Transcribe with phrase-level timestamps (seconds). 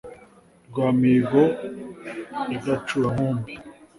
[0.69, 1.41] rwa mihigo
[2.51, 3.51] ya gacura-nkumbi,